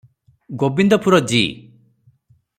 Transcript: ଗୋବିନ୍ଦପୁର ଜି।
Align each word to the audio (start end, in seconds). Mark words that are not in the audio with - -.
ଗୋବିନ୍ଦପୁର 0.63 1.21
ଜି। 1.33 1.43